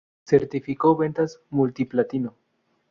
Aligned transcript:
Certificó 0.25 0.97
ventas 0.97 1.39
multiplatino. 1.51 2.35